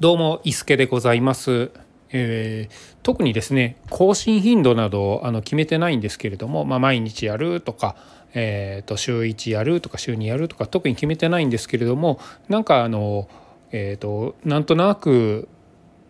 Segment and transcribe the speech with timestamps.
[0.00, 1.72] どうも、伊助でございます。
[2.10, 7.96] えー特にですね、更新頻度などあの決めてないんですけれども、まあ、毎日やるとか、
[8.32, 12.18] えーと週1やるとか週2やるとか特に決めてないんですけれども
[12.48, 13.28] なんかあの、
[13.72, 15.48] えー、となんとなく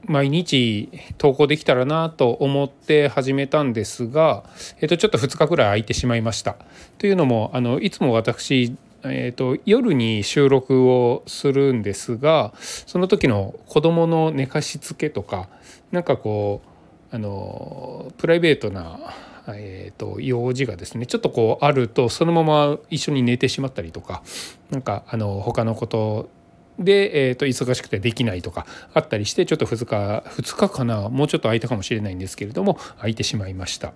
[0.04, 4.44] 毎日投稿できたらなと思って始めたんですが、
[4.80, 6.54] えー、とちょっと2日くらい空いてしまいました。
[6.98, 15.48] というのもあのいつも私えー、と夜に収録をするんですがその時の子どもの寝かしつけとか
[15.90, 16.62] なんかこ
[17.12, 18.98] うあのプライベートな、
[19.48, 24.22] えー、と用事がですねちょっとこうあるとそのまま一緒に寝てしまったりとか
[24.70, 26.28] なんかあの他のこと
[26.78, 33.92] で、えー、と忙しくてできないとかあったりしてちょっと2日2日かなもうちょっと空いたかもしれないんですけれども空いてしまいました。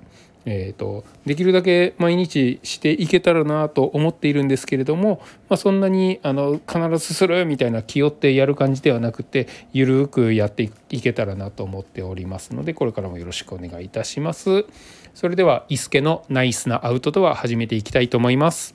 [0.47, 14.67] えー、とできるだけ毎日していけたらなと思っているんですけれども、まあ、そんなにあの必ずするみたいな気負ってやる感じではなくてゆるくやっていけたらなと思っておりますのでこれからもよろしくお願いいたします。
[15.15, 18.75] それでは伊助のナイスなアウトドア始めていきたいと思います。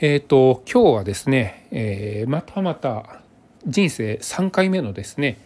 [0.00, 3.20] えっ、と今日はですね、えーまたまた
[3.66, 5.38] 人生3回目のですね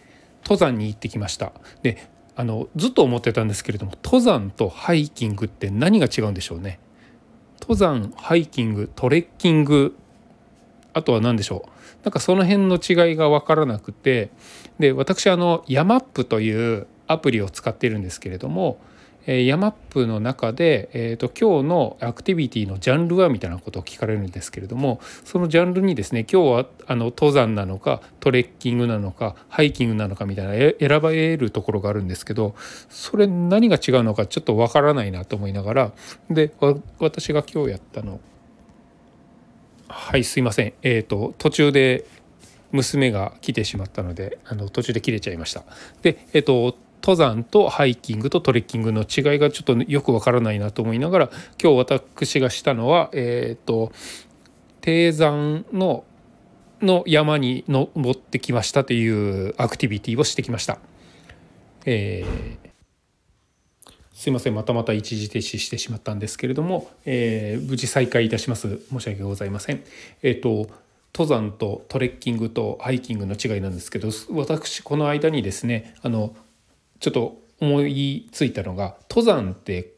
[0.43, 1.51] 登山に行ってきました。
[1.83, 2.07] で
[2.39, 6.79] あのずっと思ってたんですけれども登山とハイキングって何が違うんでしょうね。
[7.59, 9.97] 登山ハイキングトレッキング
[10.93, 11.69] あとは何でしょう
[12.05, 14.29] なんかその辺の違いが分からなくて
[14.77, 18.79] で私あのヤマップというアプリを使っているんですけれども、
[19.27, 32.55] ヤマップの中で、えー、と今日のアクティビティのジャンルはみたいなことを聞かれるんですけれどもそのジャンルにですね今日はあの登山なのかトレッキングなのかハイキングなのかみたいな選ばれるところがあるんですけど
[32.89, 35.91] それ何が違うのかちょっとわからないなと思いながら
[36.29, 36.53] で
[36.99, 38.21] 私が今日やったの
[39.89, 42.05] はいすいませんえっ、と途中で
[42.71, 45.63] 娘が来てしまったのであの途中で切れちゃいました。
[46.01, 46.75] でえっ、と
[47.07, 51.29] 登山とハイキングとトレッキングの違いがちょっとよくわからないなと思いながら
[51.61, 53.93] 今日私がしたのはえっ、と
[54.81, 56.03] 低山の
[56.81, 60.79] の山に登ってきましたというアクティビティをしてきました。
[61.85, 62.67] えー
[64.13, 69.81] すいませんまたまた一時停止してしまったんですけれども、えー無事再開いたします申し訳ございません。
[70.23, 70.67] えっ、と
[71.13, 76.35] 登山とトレッキングとハイキングの違いなんですけど私この間にですねあの
[76.99, 79.93] ちょっと思いついたのが登山って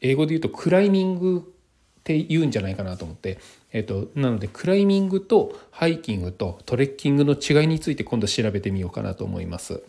[0.00, 1.54] 英語で言うとクライミング
[2.00, 3.38] って言うんじゃないかなと思って、
[3.72, 9.82] えっとなのでクライミングとハイキングとトレッキングの違いについて今度調べてみようかなと思います。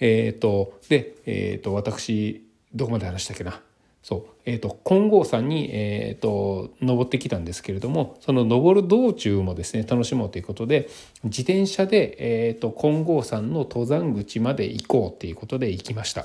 [0.00, 3.62] えっ、とで、えっと私どこまで話したっけな？
[4.08, 10.88] そうえー、と金剛山に、えー、と登ってきたんですけれどもその登る道中もですね楽しもうということで
[11.24, 16.24] 自転車で、えー、と金剛山の登山口まで行こうっていうことで行きました。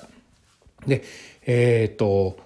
[0.87, 1.03] で
[1.45, 2.37] えっ、と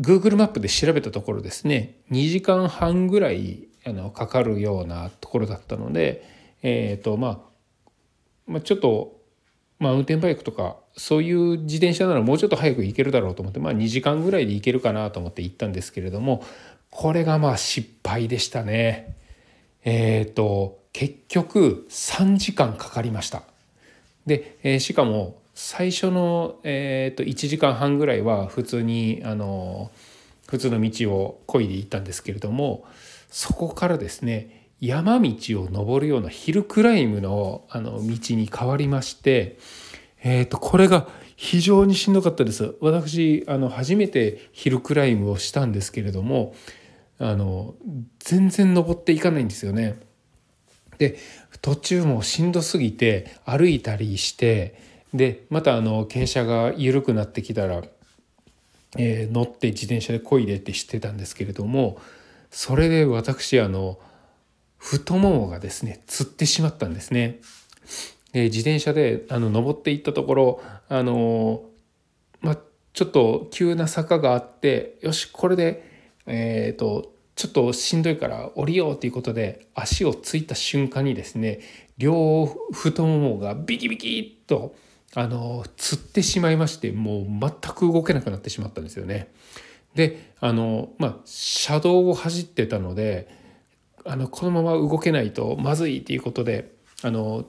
[0.00, 6.26] Google マップで調べたところですね2時間半ぐらいあのかかるようなところだったので、
[6.62, 7.38] えーとまあ、
[8.46, 9.14] まあちょっと
[9.82, 16.44] マウンテンバイクとかそういう自転車ならもうちょっと早く行けるだろうと思って、まあ、2時間ぐらいで行けるかなと思って行ったんですけれども
[16.90, 19.16] これがまあ失敗でしたね。
[19.84, 23.42] えっ、と結局3時間かかりました。
[24.26, 29.90] で、えーしかも最初の、えー、と1時間半ぐらいは普通にあの
[30.48, 32.84] 普通の道を漕いで行ったんですけれども
[33.30, 39.56] そこからですね山道を登るようなヒルクライムのあの道に変わりまして、
[40.24, 42.74] えー、とこれが非常にしんどかったです。
[42.80, 46.56] 私あの初めてヒルクライムをしたんですけれども
[47.20, 47.76] あの
[48.18, 50.00] 全然登っていかないんですよね。
[50.98, 51.16] で
[51.60, 54.74] 途中もしんどすぎて歩いたりして
[55.14, 57.82] でまたあの傾斜が緩くなってきたら、
[58.98, 61.98] えー乗って自転車で漕いでってしてたんですけれども
[62.50, 64.00] それで私あの
[64.82, 67.40] 太ももがですねつってしまったんですね。
[68.32, 71.62] で自転車であの登っていったところあの
[72.40, 72.58] まあ
[72.92, 75.88] ちょっと急な坂があってよしこれで
[76.26, 81.60] えっ、とちょっとしんどいから降りようということで足をついた瞬間にですね
[81.96, 84.74] 両太ももがビキビキッと
[85.14, 89.32] あのつってしまいましてもう全く動けなくなってしまったんですよね。
[89.94, 93.41] であのまあ車道を走ってたので
[94.04, 96.72] あのこのまま動けないとまずいっていうことで
[97.02, 97.44] あの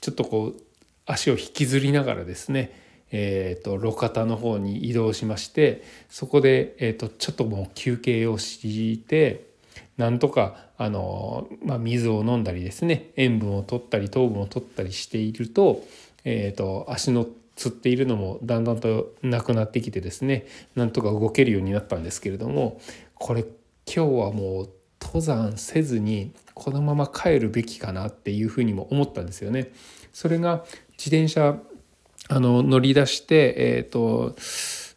[0.00, 0.62] ちょっとこう
[1.06, 2.72] 足を引きずりながらですね、
[3.10, 9.50] えー、と路肩の方に移動しましてそこで、えー、とちょっともう休憩をして
[9.96, 15.84] なんとかあの、まあ、水を飲んだりですね塩分を取ったり糖分を取ったりしていると,、
[16.24, 17.26] えーと、足の
[17.56, 22.80] つっているのもだんだんとなくなってきてですねなんとか動けるようになったんですけれども
[23.14, 29.72] これ今日はもう登山せずにこのまま帰るべきかなっていうふうにも思ったんですよね。
[30.12, 30.64] それが
[30.98, 31.58] 自転車
[32.28, 34.34] あの乗り出して、えーと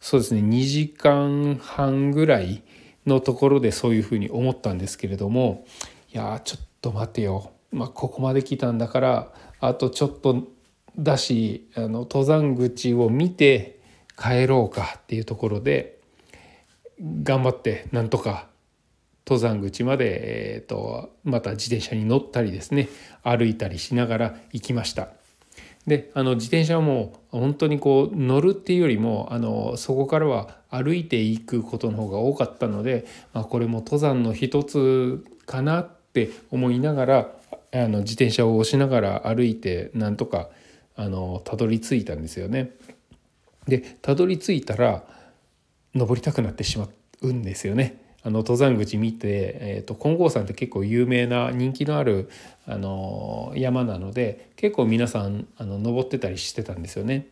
[0.04, 2.62] そうですね2時間半ぐらい
[3.06, 5.64] のところでそういうふうに思ったんですけれども
[6.12, 10.46] いやちょっと待てよ、まあ、ここまで来たんだからあとちょっと
[10.98, 13.80] だしあの登山口を見て
[14.18, 15.98] 帰ろうかっていうところで
[17.00, 18.48] 頑張ってなんとか
[19.26, 22.88] 登山口まで、えーとまた自転車に乗ったりですね
[23.22, 25.08] 歩いたりしながら行きました。
[25.86, 37.30] であの自転車はもう本当にこう乗るっていうよりもあのそこからは歩いていくことの方が多かったので、まあ、これも登山の一つかなって思いながら
[37.72, 40.48] あの自転車を押しながら歩いてなんとか
[40.96, 42.70] あのたどり着いたんですよね。
[43.68, 45.04] でたどり着いたら
[45.94, 46.88] 登りたくなってしま
[47.20, 48.03] うんですよね。
[48.24, 52.30] あの登山口見て、えーと、金剛山って結構有名な人気のある
[52.66, 57.28] あの山なので結構皆さんあの登ってたりしてたんですよね。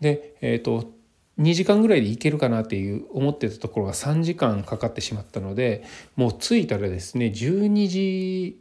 [0.00, 0.90] で、えーと、
[1.38, 5.84] 2時間ぐらいで行けるかなっていう思ってたところが3時間かかってしまったので
[6.16, 8.60] もう着いたらですね12時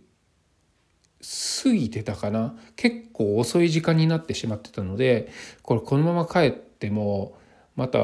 [1.63, 5.31] 過ぎてたかな結構遅い時間になってしまってたので
[5.63, 7.37] これこのまま帰っても
[7.75, 7.99] また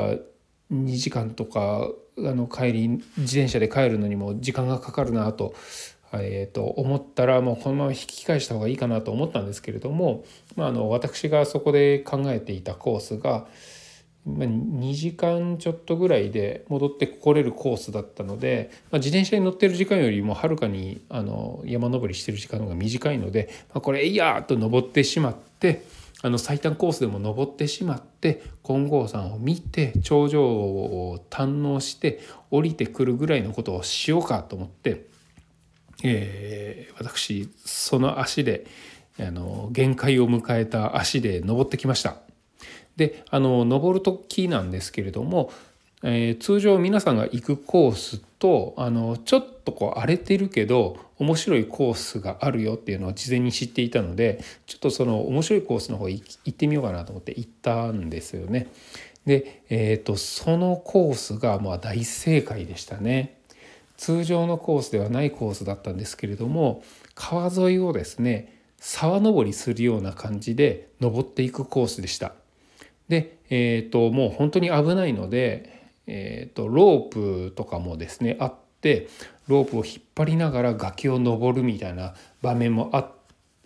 [0.71, 2.88] 2時間とかあの帰り
[3.18, 5.53] 自転車で帰るのにも時間がかかるなと,、
[6.13, 10.23] えー、と思ったらもうこのまま引き返した方がいいかなと思ったんですけれども、
[10.56, 13.47] まあ、あの私がそこで考えていたコースが
[14.27, 26.00] 2時間ちょっとぐらいで戻ってこれるコースだったので、まあ、自転車に乗ってる時間よりもはるかにあの山登りしてる時間の方が短いので、まあ、これいやーと登ってしまって。
[26.23, 32.21] あの最短コースでも登ってしまって金剛山を見て頂上を堪能して
[32.51, 35.07] 降りてくるぐらいのことをしようかと思って、
[36.03, 38.68] えー、私その足で
[39.19, 42.18] あの限界を迎えた足で登ってきました。
[42.95, 45.51] であの登る時なんですけれども
[46.03, 58.71] えー、通常皆さんが行くコースとあのちょっとこう荒れてるけど面白いコースがあるよっていうのを事前に知っていたのでちょっとその面白いコースの方行ってみようかなと思って行ったんですよね。
[59.27, 63.38] で、えーと、そのコースがまあ大正解でしたね。
[63.98, 66.81] 通常のコースではないコースだったんですけれども
[67.13, 72.33] 川沿いをですね沢登りするような感じで登っていくコースでした。
[73.09, 79.07] で、えーともう本当に危ないのでえーと、ロープとかもですねあって
[79.48, 83.12] ロープを引っ張りながら崖を登るみたいな場面もあ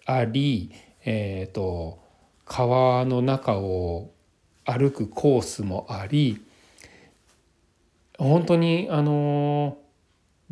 [0.06, 0.72] あり、
[1.04, 2.00] えーと、
[2.46, 4.12] 川の中を
[4.66, 6.44] 歩くコースもあり
[8.18, 9.78] 本当にあの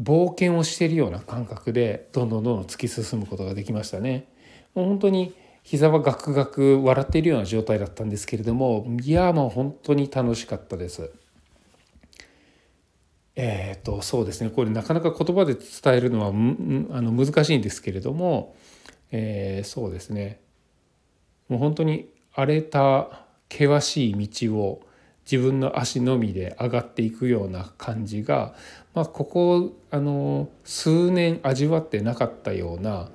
[0.01, 4.27] 冒険をしているような感覚でどんどんどんどん突き進むことができましたね。
[4.74, 11.12] もう本当に膝はガクガク笑っているような状態だったんですけれどもいやもう本当に楽しかったです。
[13.35, 16.31] えーと、そうですねこれなかなか言葉で伝えるのはあ
[17.01, 18.56] の難しいんですけれども、
[19.12, 20.39] えー、そうですね
[21.49, 24.81] もう本当に荒れた険しい道を
[25.30, 28.54] 自分の足のみで上がっていくような感じが、
[28.94, 33.09] まあ、ここあの数年味わってなかったような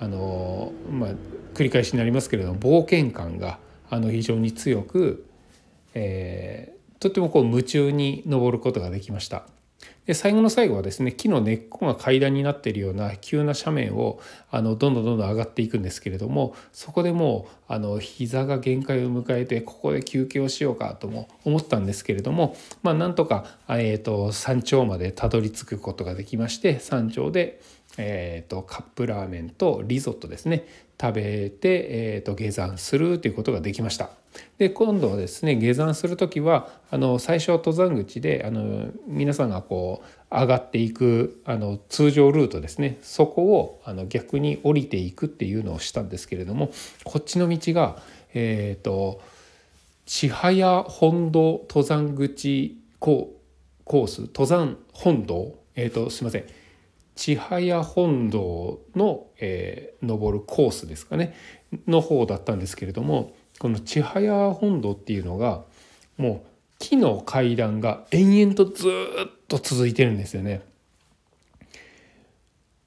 [0.00, 1.10] あの、まあ、
[1.54, 3.58] 繰り返しになりますけれども冒険感が
[3.90, 5.26] あの非常に強く、
[5.94, 9.46] えー、とってもこう夢中に登ることができました。
[10.08, 27.60] で最後の最後はですね木の根っこが階段になっているような急な斜面をあのどんどんどんどん上がっていくんですけれどもそこでもうあの膝が限界を迎えてここで休憩をしようかとも思ったんですけれどもまあなんとか、えーと、山頂までたどり着くことができまして山頂で、
[27.98, 30.64] えーとカップラーメンとリゾットですね。
[31.00, 34.10] 食べて、えーと、下山するということができました。
[34.58, 42.98] で今度はですね下山する時はあの最初は登山口であの皆さんがこう上がっていくあの通常ルートですね。
[43.02, 46.70] そこをあの逆に降りていくっていうのをしたんですけれども
[47.04, 48.02] こっちの道が
[48.34, 49.20] えっ、ー、と
[50.06, 56.44] 千早本堂登山口コース登山本堂えっ、ー、とすいません。
[57.18, 61.34] 千早本堂の、えー、登るコースですかね
[61.88, 65.64] の方だったんですけれどもこの千早本堂っていうのが
[66.16, 66.48] もう
[66.78, 70.62] 木の階段が延々とずっと続いてるんですよね。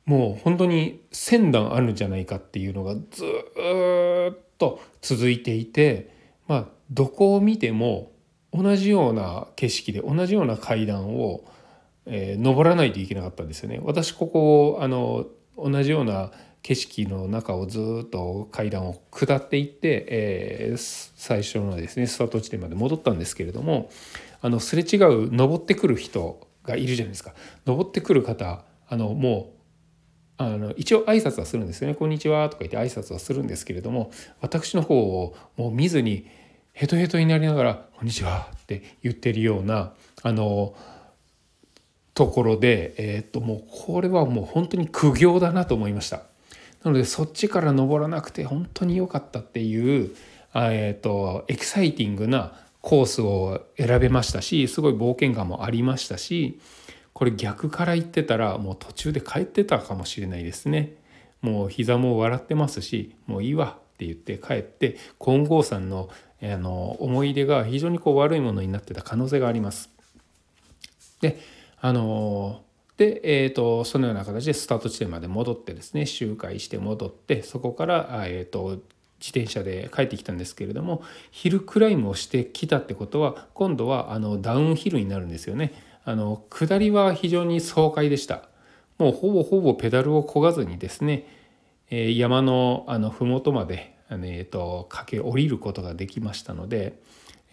[0.05, 6.09] もう本当に1,000段あるんじゃないかっていうのがずっと続いていて
[6.47, 8.13] まあどこを見ても
[8.53, 11.43] 同じような景色で同じような階段を、
[12.05, 13.79] えー、登らないといけなかったんですよね。
[13.83, 15.27] 私ここあの
[15.57, 16.31] 同じような
[16.63, 23.89] 景色の中をずっと階段を下っていって、えー、最初のですねスタート地点まで戻ったんですけれども
[24.41, 27.33] あのすれ違う登ってくる人がいるじゃないですか
[27.65, 29.61] 登ってくる方あのもう
[30.37, 36.27] あの一応挨拶はするんですよね「こんにちは」とか言って挨拶はするんですけれども私の方をもう見ずに
[36.73, 39.93] ヘトヘトになりながら「こんにちは」って言ってるような
[40.23, 40.75] あの
[42.21, 46.17] ところで、えー、っともうこれはもう本当に苦行だなと思いました。
[46.83, 50.15] なのでそっちから登らなくて本当に良かったっていう、
[50.53, 56.59] えー、っとエキサイティングなコースを選べましたしすごい冒険感もありましたし
[57.13, 60.93] これ逆から言ってたらもう途中で帰ってたかもしれないですね。
[61.41, 66.09] もう膝も笑ってますしもういいわって言って帰って金剛山の
[66.43, 69.89] あの思い出が非常にこう悪いものになってた可能性があります。
[71.21, 71.39] で
[71.81, 72.61] あの
[72.97, 78.79] で、えーと、そのような形でスタート地点まで戻ってですね周回して戻ってそこから、えーと、
[79.19, 85.73] 自転車で帰ってきたんですけれどもヒルクライムをしてきたってことは今度はあのダウンヒルになるんですよね。
[86.03, 88.43] あの下りは非常に爽快でした。
[88.97, 91.25] もうほぼほぼペダルを漕がずにですね、
[91.89, 96.99] えー、山のあの麓まであの、えーと、駆け下りることができましたので、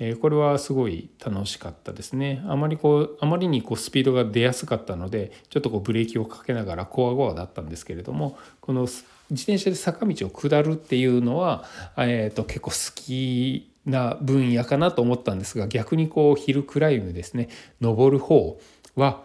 [0.00, 11.64] え、これはすごい楽しかったですねあまりこうあまりにこうスピードが出やすかったのでちょっとこうブレーキをかけながらコワゴワだったんですけれどもこの自転車で坂道を下るっていうのは、
[11.98, 17.48] えーと、結構好きな分野かなと思ったんですが逆にこうヒルクライムですね
[17.80, 18.60] 登る方
[18.94, 19.22] は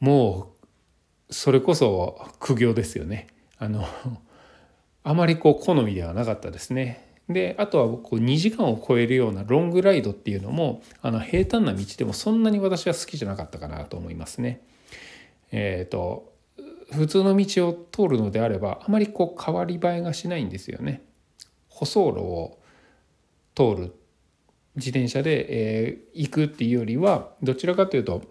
[0.00, 0.52] も
[1.30, 3.28] うそれこそ苦行ですよね。
[3.58, 3.86] あの
[5.04, 7.11] あまりこう好みではなかったですね。
[7.28, 14.62] であとはこう2時間を超えるようなロングライドっていうのもあの平坦な道でもそんなに私は好きじゃなかったかなと思いますね。
[15.52, 16.32] えーと、
[16.92, 21.02] 普通の道を通るのであればあまりこう変わり映えがしないんですよね。
[21.68, 22.58] 舗装路を
[23.54, 23.94] 通る
[24.76, 25.46] 自転車で、
[25.84, 28.22] えー、行くっていうよりはどちらかというと、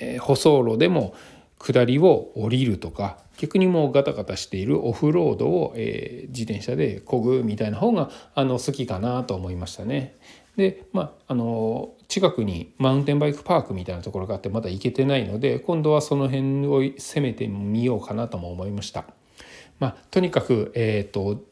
[0.00, 1.14] えー、舗装路でも
[1.58, 10.16] 下りを降りるとか逆にもうガタガタしているオフロードを、えー、自転車で漕ぐみたいな方があの好きかなと思いましたね。
[10.56, 19.04] でまああの近くにマウンテンバイクパークみたいなところがあってまだ行けてないので今度はその辺を攻めてみようかなとも思いました。
[19.78, 21.44] まあ、とにかく、えーと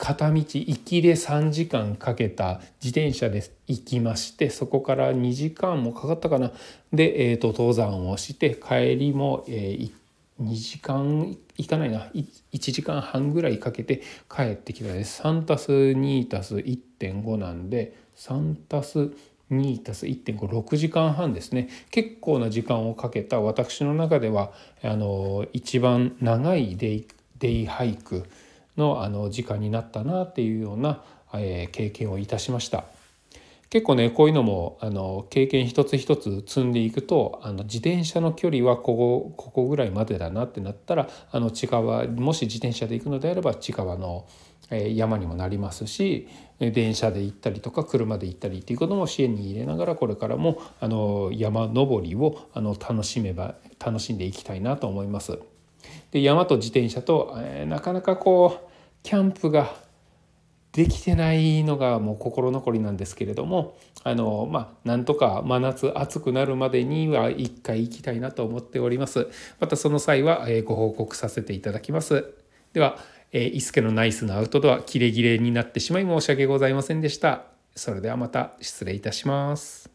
[0.00, 6.52] 片道行きで3時間かけた自転車で行きましてそこから2時間もかかったかな。
[6.90, 9.92] で、えーと、登山をして帰りも、えー、
[10.40, 12.08] 2時間いかないな。
[12.14, 14.00] 1時間半ぐらいかけて
[14.34, 15.22] 帰ってきたです。
[15.22, 19.10] 3たす2たす1.5なんで3たす
[19.50, 21.68] 2たす1.56時間半ですね。
[21.90, 24.50] 結構な時間をかけた私の中では
[24.82, 27.06] あの一番長いデイ
[27.38, 28.24] デイハイク
[28.76, 31.02] のあの時間になったなっていうような、
[31.34, 32.84] えー、経験をいたしました。
[33.70, 44.26] 結構ねこういうのもあの経験一つ一つ積んでいくとあの自転車の距離はここここぐらいまでだなってなったらあの近場もし自転車で行くのであれば近場の
[44.70, 55.38] 山にもなりますし電車で行ったりとか車で行ったりっていうことも支援に入れながらこれからもあの山登りをあの楽しめば楽しんでいきたいなと思います。
[56.10, 58.70] で山と自転車と、えー、なかなかこう
[59.02, 59.74] キャンプが
[60.72, 69.28] できてないのがもう心残りなんですけれどもあのまあなんとか真夏暑くなるまでには一回行きたいなと思っております。
[69.58, 72.34] またその際はえご報告させていただきます。
[72.72, 72.98] では
[73.32, 77.44] 伊助のナイスなアウトドアキレキレになってしまい申し訳ございませんでした。
[77.74, 79.89] それではまた失礼いたします。